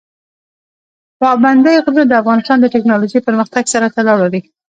[1.19, 4.41] پابندی غرونه د افغانستان د تکنالوژۍ پرمختګ سره تړاو لري.